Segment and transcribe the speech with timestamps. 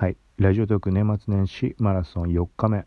[0.00, 2.86] はい、ラジオトーク年末年始マラソン4日目。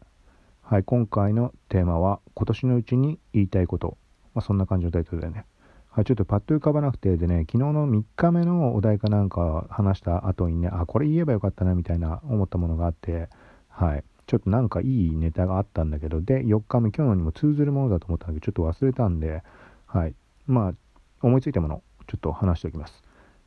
[0.64, 4.00] はい、今回のテーマは、今年のうちに言いたいこと。
[4.34, 5.46] まあ、そんな感じのタイトルでね。
[5.92, 13.30] はい、ちょっとパッと浮かばなくて、でね、昨日の3日目のお題かなんか話した後にね、あ、これ言えばよかったなみたいな思ったものがあって、
[13.70, 19.44] はい、ちょっとなんかいいネタがあったんだけど、で、4日目、今日のにも通ずるものだと思ったんだけど、ちょっと忘れたんで、
[19.86, 20.16] はい、
[20.48, 20.74] まあ、
[21.22, 23.04] 思いついたもの、ちょっと話しておきます。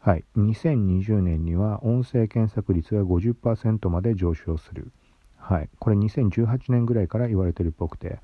[0.06, 4.92] はい、2020年には音声検索率が50%まで上昇する。
[5.36, 8.20] はい、これ2018年ぐらいから言われてるっぽくて、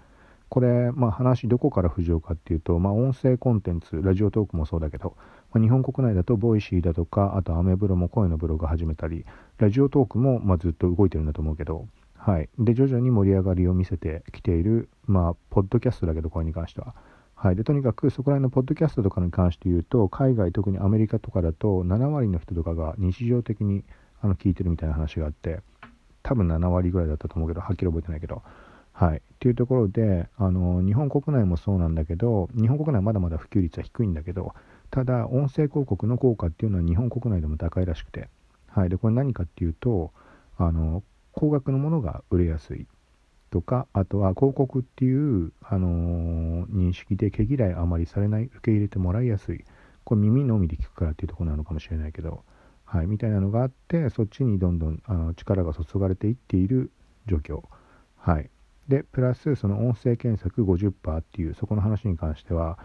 [0.48, 5.16] これ、まあ、話どこから浮上かっていうと、まあ、音声コンテンツ、ラジオトークもそうだけど、
[5.52, 9.24] まあ、日本国内だと Voicy だとか、あとアメブロも声のブログ始めたり、
[9.58, 12.48] ラジオトークも、ま、ずっと動いてるんだと思うけど、はい。
[12.60, 16.94] で、徐々に盛り上がりを見せてきている、まあ、ポッドキャストだけど、これに関しては。
[17.42, 23.82] はい、でとにかくそこら辺のポッドキャストとかに関して言うと海外特にアメリカとかだと7割の人とかが日常的に
[24.20, 25.58] あの聞いてるみたいな話があって
[26.22, 28.42] 多分7割ぐらいだったと思うけどはっきり覚えてないけど。
[28.94, 29.16] はい。
[29.16, 34.54] っていうところであの日本国内もそうなんだけど日本国内まだまだ普及率は低いんだけど
[34.90, 38.28] ただ音声広告の効果っていうのは日本国内でも高いらしくて。
[38.68, 38.88] はい。
[38.88, 40.12] でこれ何かっていうと
[40.58, 41.02] あの
[41.32, 42.86] 高額のものが売れやすい。
[43.52, 49.64] とかあとは広告っていう、あのー、認識で毛嫌いあまりされない受け入れてもらいやすい。
[50.04, 52.44] これ耳のみで聞くからっていうとこなのかもしれないけど、
[52.84, 56.90] はい、みたいなのがあってそっちにどんどんあの力が注がれていっている
[57.26, 57.62] 状況、
[58.16, 58.50] はい、
[58.88, 62.78] でプラスその音声検索50%っていうそこの話に関しては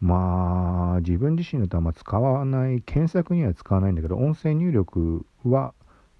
[0.00, 5.74] まあ自分自身のとあんま使わない検索には使わないんだけど音声入力は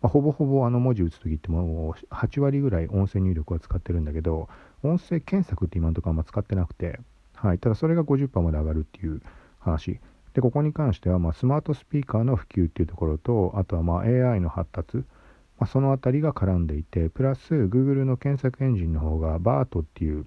[0.04, 4.50] まあ、ほぼほぼあの文字打つ時ってもう8割ぐらい音声入力は使ってるんだけど
[4.82, 7.00] 音声検索って今のところあんま使ってなくて、
[7.34, 9.22] はい、ただそれが50%まで上がるっていう
[9.60, 9.98] 話。
[10.34, 15.04] でここに関してはまスマートスピーカーの普及っていうところとあとはま AI の発達、ま
[15.60, 20.26] あ、その辺りが絡んでいてプラス Google の検索エンジンの方が BART っていう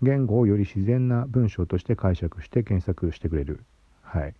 [0.00, 3.64] 言語をより自然な文章として解釈して検索してくれる、
[4.02, 4.32] はい、っ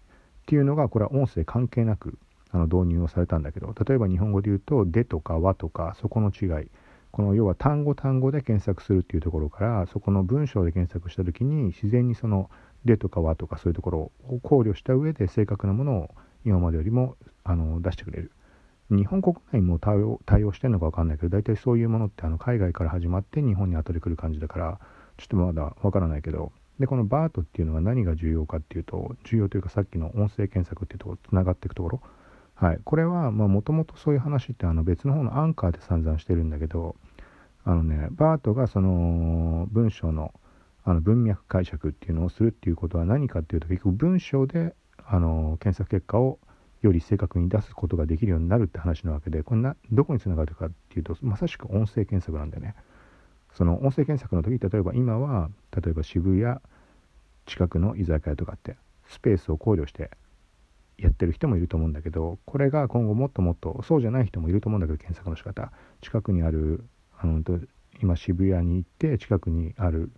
[0.47, 2.17] ていうのがこれは音声関係なく
[2.51, 6.71] あの導入をされたんだけど例えば日本語で言うと「で」とか「わ」とかそこの違い
[7.11, 12.51] この要は単語単語で検索するっていうところからそこの文章で検索した時に自然にその
[12.85, 16.15] 「で」とか「わ」とかそういうところを考慮した上で正確なものを
[16.45, 18.33] 今までよりもあの出してくれる。
[18.91, 24.81] 日本国内も対応対応してるのか分かんないけど大体そういうものってあの海外から始まって日本に後で来る感じだから
[25.19, 32.01] ちょっとまだ分からないけどでこの BART っていうのが何が重要かっていうと重要というかさっきの音声検索っていうところつながっていくところ
[32.61, 36.97] はい、これはもともとそういう話ってあの別の方のアンカーで散々してるんだけど
[37.65, 40.35] あのねバートがその文章の
[40.85, 44.75] あの文脈解釈っていうのをするっていうことは何かっていうと結局文章で
[45.07, 46.39] あの検索結果を
[46.83, 52.75] より正確に出すことができるようになるって話なわけでこれなどこにつながるかっていうとまさしく音声検索なんだよね。
[53.55, 56.59] その音声検索の時例えば今は例えば渋谷
[57.47, 58.77] 近くの居酒屋とかって
[59.07, 60.11] スペースを考慮して
[60.99, 65.73] やってる人もいると思うんだけどこれが今後もっともっとそうじゃない人もいると思うんだけど検索の仕方。
[66.01, 66.85] 近くにある
[67.19, 67.43] あの
[68.01, 70.11] 今渋谷に行って近くにある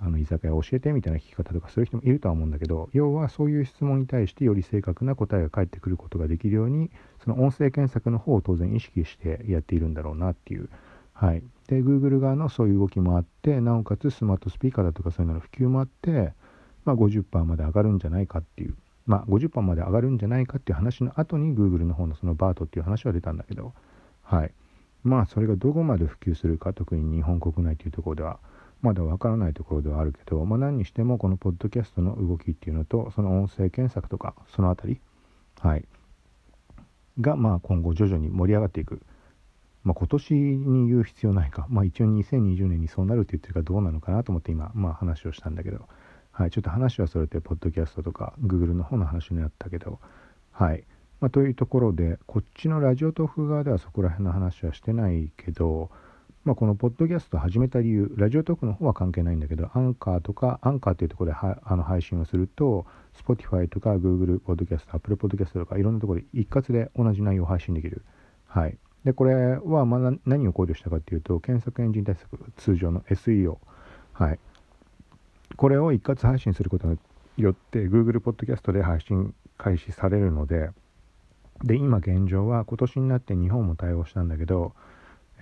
[0.00, 6.90] あの居酒屋を教えてみたいな聞き方とかする人もいるとは思うんだけど要はそういう質問に対してより正確な答えが返ってくることができるように
[7.22, 10.68] その音声検索の方を当然意識してやっているんだろうなっていう。
[11.12, 16.32] はい、で Google 側のそういう動きもあってなおかつスマートスピーカーだとかそういうのの普及もあって、
[16.84, 18.76] まあ、50%まで上がるんじゃないかっていう。
[19.08, 23.72] まあ、50%まで上がるんじゃないかっていう話の後に Google の方のその BART っていう話は出たんだけど、
[24.22, 24.52] はい。
[25.02, 28.38] まあ、それがどこまで普及するか、特に日本国内というところでは、
[28.82, 35.00] まだわからないところではあるけど、まあ、何にしてもこのポッドキャストの動きっていうのと、その音声検索とか、そのあたり、
[35.58, 35.86] はい。
[37.18, 39.00] が、まあ、今後徐々に盛り上がっていく。
[39.84, 41.66] まあ、今年に言う必要ないか。
[41.70, 45.88] まあ、一応2020年にそうなるって言ってるかどうなのかなと思って今、まあ、話をしたんだけど、
[46.38, 49.98] はい、ちょっと話はそれて、ポッドキャストとか、Google の方の話になったけど、
[50.52, 50.84] はい。
[51.20, 55.90] まあ、というところで、こっちのラジオトーク側ではそこら辺の話はしてないけど、
[56.44, 62.86] まあ、このポッドキャスト始めた理由、ラジオトークの方は関係ないんだけど、アンカーとか、アンカーっていうところではあの配信をすると、
[63.20, 68.04] Spotify とか Google ポッドキャスト、Apple ポッドキャストとか、いろんなところで一括で同じ内容を配信できる。
[68.46, 68.78] はい。
[69.04, 73.58] で、これはま何を考慮したかっていうと、検索エンジン対策、通常の SEO。
[74.12, 74.38] はい。
[75.58, 76.98] これを一括配信することに
[77.36, 80.70] よって Google ポッドキャストで配信開始されるので
[81.64, 84.72] で今現状は今年になって日本も対応したんだけど、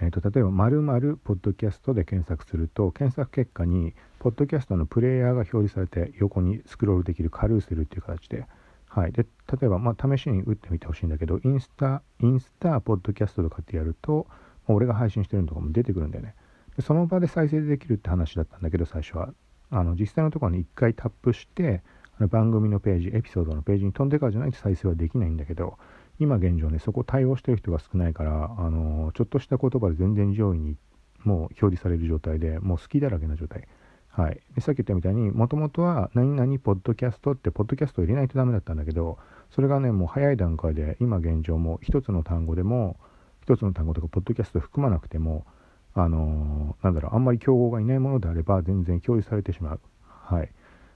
[0.01, 8.47] えーと、例えば「〇〇ポッドキャスト」で検索すると検索結果にポッドキャストのプレイヤーが表示されて横にスクロールできるカルーセルっていう形で、
[8.89, 14.27] はい、で例えば、まあ、試しに打ってみてほしいんだけどインスタインスタポッドキャストとかってやると、
[14.67, 16.35] 俺が配信してるのとかも出てくるんだよね。
[16.75, 19.35] でその場で再生できるって話だったんだけど最初は。
[19.71, 21.83] あの実際のところに1回タップして
[22.19, 25.79] あの番組のページエピソードのページに飛んでからじゃないと再生はできないんだけど
[26.19, 30.77] 今現状ねそこ対応してる人が少ないからあのちょっとした言葉で全然上位に
[31.25, 33.67] もう表示される状態でもう好きだらけな状態。
[34.09, 39.19] はい、でさっき言ったみたいにもともとは何々ポッドキャストってポッドキャストを入れないとダメだったんだけど
[39.51, 42.97] それがねもう早い段階で今現状も一つの単語でも
[43.43, 45.45] 一つの単語とかポッドキャスト含まなくても
[45.99, 49.81] あのー、なんだろうあんまり競合がいないものであれば全然共有されてしまう。
[50.03, 50.51] はい。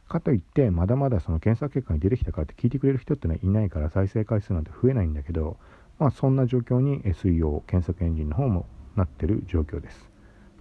[0.08, 5.56] かといってまだまだその検索結果に出てきたからって聞いてくれる人ってのはいないから再生回数なんて増えないんだけど
[5.98, 8.66] まあそんな状況に SEO 検索エンジンの方も
[8.96, 10.10] なってる状況です。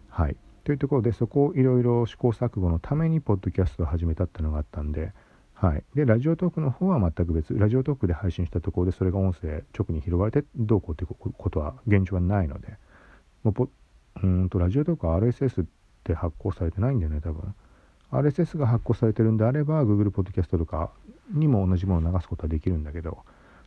[0.09, 0.35] はい。
[0.63, 5.13] というところでそこをいろいろ試行錯誤のためにポッドキャストを始めたってのがあったんで、
[5.53, 12.77] はい、でラジオトークの方は全く別ラジオトークで配信したところでそれが音声直に拾われてどうこうということは現状はないので
[13.43, 13.69] もうポ
[14.23, 15.65] うんとラジオトークは RSS っ
[16.03, 17.53] て発行されてないんだよね多分。
[18.11, 20.91] RSS が発行されてるんであれば Google ポッドキャストとか
[21.31, 23.19] にも同じものを流すことはできるんだけど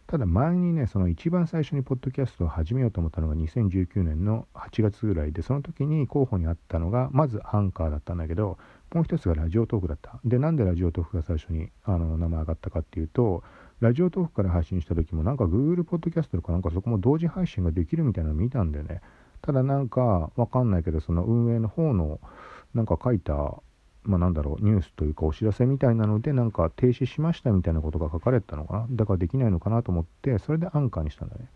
[0.09, 8.59] ただ前にねその一番最初にポッドキャストを始めようと思ったのが2019年の8月ぐらいでその時に候補にあったのがまずアンカーだったんだけど
[8.93, 10.21] もう一つがラジオトークだった。
[10.25, 13.43] でなんでラジオトークが最初にあの名前上がったかっていうと
[13.81, 19.01] ラジオトークから配信した時もなんか Google ポッドキャストとかなんかそこも同時配信ができるみたいなの見たんだよね。
[19.43, 22.21] ただなんかわかんないけどその運営の方の
[22.75, 23.63] なんか書いた
[24.05, 28.87] まあ、なんだろうニュースというかお知らせみたいなのでなんか停止しましたみたいなことが書かれてたのかな。
[28.91, 31.47] だからできないのかなと思ってそれでアンカーにしたんだね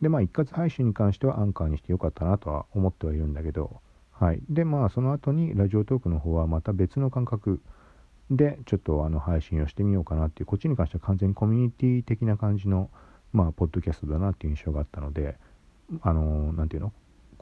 [0.00, 3.80] でまあ一括配信に関してはアンカーにしてよかったなとは思ってはいるんだけど。
[4.12, 4.40] はい。
[4.48, 7.60] でまあその後にラジオトークの方はまた別の感覚
[8.30, 12.88] でちょっとあの配信をしてみようかなっていうこっちに関しては完全にコミュニティ的な感じの
[13.34, 15.36] まあポッドキャストだなっていう印象があったので
[16.00, 16.92] あの何て言うの？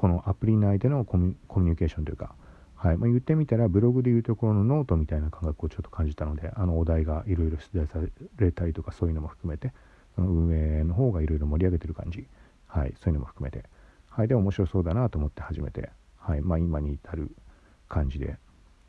[0.03, 2.35] このアプリ内でのコミュニケーションというか
[2.75, 2.97] はい。
[2.97, 8.01] まあ、言ってみたらブログでいうところのノートみたいな感覚をちょっと感じたのであのお題がいろいろ出題さ
[8.39, 9.73] れたりとかそういうのも含めて
[10.17, 12.27] その運営の方がいろいろ盛り上げてる感じ、
[12.67, 13.63] はい、そういうのも含めて、
[14.11, 16.41] はい、で面白そうだなと思って始めて、はい。
[16.41, 17.31] まあ、今に至る
[17.89, 18.37] 感じで、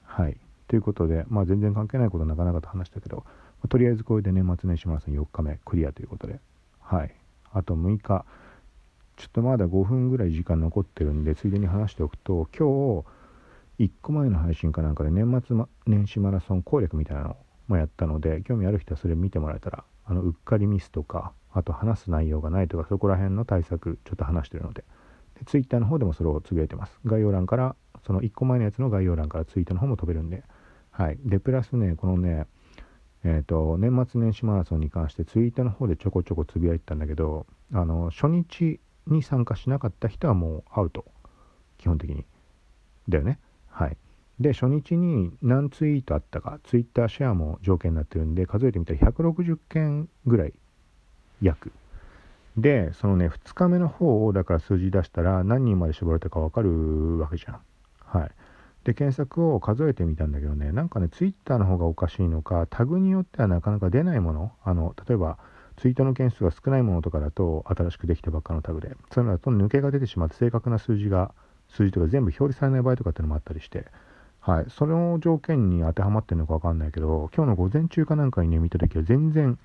[0.02, 0.36] はい、
[0.68, 3.24] ということで、まあ、全然関係ないことなかなかと話したけど、ま
[3.66, 6.40] あ、とりあえずこれで年末年始マラソン4日目クリアということで、
[6.80, 7.14] はい、
[7.54, 8.26] あと6日
[9.18, 13.04] ちょっとまだ5分ぐらい時間残ってるんでついでに話しておくと今
[13.78, 17.38] 日1個前の配信かなんかで年末、ま、年始マラソン攻略みたいなの
[17.68, 24.84] もやったので興味ある人はそれ見てもらえたらあのうっかりミスとかあと話す内容がないとかそこら辺の対策ちょっと話してるので
[25.40, 27.00] で Twitter の方でもそれをつぶやいてます。
[27.06, 27.76] 概要欄から
[28.06, 30.44] その1個前のやつの概要欄からツイートの方も飛べるんで
[30.92, 31.18] はい。
[31.24, 32.46] でプラスねこのね
[33.24, 41.06] えっ、ー、と年末年始マラソンに関してツイートの方でちょこちょこつぶやいてたんだけどあの初日に参加しなかった人はもうアウト
[41.78, 42.26] 基本的に
[43.10, 43.40] だよね
[43.74, 43.98] はい。
[44.40, 50.54] で、初日に何ツイートあったか、ツイッターシェアも条件になってるんで、数えてみたら160件ぐらい、
[51.42, 51.72] 約。
[52.58, 57.60] で、そのね、2日目の方を、だから数字出したら何人まで絞られたか分かるわけじゃん。
[58.00, 58.32] はい。
[58.84, 65.40] で、検索を数えてみたんだけどね、なんかね、ツイッターの方がおかしいのか、タグによってはなかなか出ないもの、あの、例えば、
[65.78, 71.32] ツイートの件数が少ないものとかだと、新しくできたばっかのタグで、そういうのだと抜けが出てしまって正確な数字が
[71.70, 73.86] 数字とか全部表示されない場合とかっていうのもあったりして、
[74.40, 79.58] はい、その条件に当てはまってるのか分かんないけど、今日の午前中かなんかにね、見た時は全然、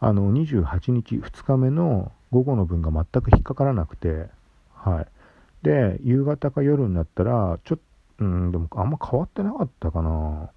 [0.00, 4.28] あの、28日、2日目の午後の分が全く引っかからなくて、
[4.72, 5.06] はい。
[5.62, 7.78] で、夕方か夜になったら、ちょっ
[8.18, 10.50] と、うん、でもあんま変わってなかったかな。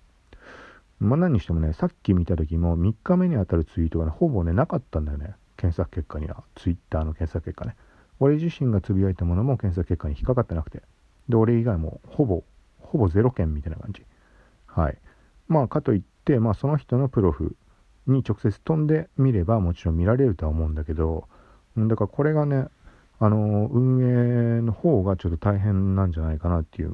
[1.00, 5.36] まあ何にしてもね、さっき見た時も3日目に当たるツイートがね、ほぼね、なかったんだよね。
[5.58, 6.44] 検索結果には。
[6.56, 7.76] ツイッターの検索結果ね。
[8.20, 10.82] 俺自身がつぶやいたものも検索結果に引っかかってなくて。
[11.30, 12.44] で、俺以外もほぼ、
[12.80, 14.04] ほぼ0件みたいな感じ。
[14.66, 14.98] はい。
[15.48, 17.56] まあ、かといって、まあ、その人のプロフ
[18.08, 21.28] に直接飛んでみればもちろん見られるとは思うんだけど、
[21.78, 22.68] だからこれがね、
[23.20, 26.92] あの、運営の方がちょっと大変なんじゃないかなっていう。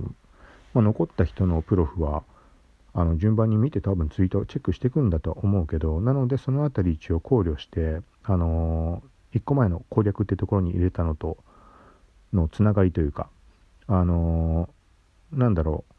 [0.73, 2.23] まあ、残った人のプロフは、
[2.93, 9.01] あの順番に見て多分ツイートをチェックしていくんだとは思うけどなのでその辺り一応考慮してあの
[9.33, 11.37] 1個前の攻略ってところに入れたのと
[12.33, 13.29] のつながりというか
[13.87, 14.69] あの
[15.31, 15.93] なんだろう。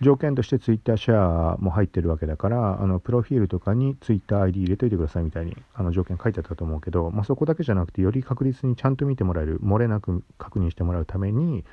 [0.00, 11.64] 条件として Twitter シェアも入ってるわけだからあのプロフィールとかに TwitterID 入れといてくださいみたいにあの条件書いてあったと思うけど、まあ、そこだけじゃなくてより確実にちゃんと見てもらえる漏れなく確認してもらうために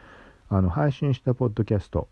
[0.49, 2.07] あの配信したポッドキャスト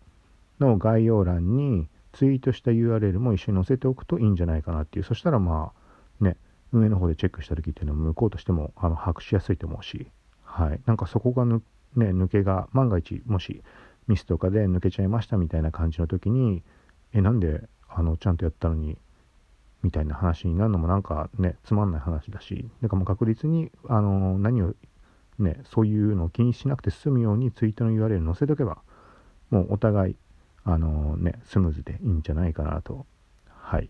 [0.59, 5.05] の概要欄にツイートした URL も一緒に載せておくといいんじゃないかなっていう。
[5.05, 5.73] そしたらま
[6.21, 6.37] あね
[6.71, 10.07] 運営の方でチェックした時っていうのは向こうとしてもあの把握しやすいと思うし、
[10.43, 11.61] はい、なんかそこが、ね、
[11.95, 13.63] 抜けが万が一もし
[14.07, 16.63] ミスとかで抜けちゃいましたみたいな感じの時に
[17.13, 18.97] えなんであのちゃんとやったのに
[19.83, 22.69] みたいな話になるのもなんかねつまんない話だし。
[22.81, 24.73] だからもう確実にあの何を
[25.39, 28.77] ねそういうのを気にしなくて済むようにツイートの URL 載せとけば
[29.49, 30.15] もうお互い
[30.65, 33.05] あのねスムーズでいいんじゃないかなと。
[33.47, 33.89] はい。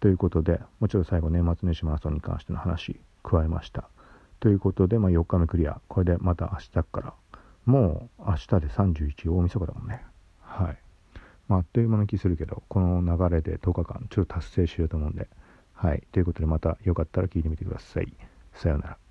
[0.00, 3.88] ということでもちょっと最後年末年始マラソンに関しての話加えました。
[4.40, 5.80] ということで、まあ、4日目クリア。
[5.88, 7.14] これでまた明日から。
[7.64, 10.04] もう明日で31大晦日だもんね。
[10.42, 10.78] はい。
[11.48, 15.28] まあ、あっという間の気するけど、この流れで10日間ちょっと達成しようと思うんで、
[15.72, 16.02] はい。
[16.12, 18.12] ということでまたよかったら聞いてみてください。
[18.52, 19.03] さようなら。